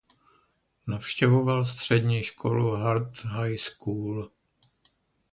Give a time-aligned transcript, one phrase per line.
[0.87, 4.31] Navštěvoval střední školu Hart High School.